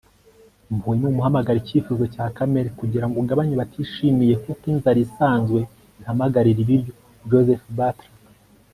[0.71, 5.59] impuhwe ni umuhamagaro, icyifuzo cya kamere, kugira ngo ugabanye abatishimye kuko inzara isanzwe
[6.01, 6.93] ihamagarira ibiryo.-
[7.29, 8.11] joseph butler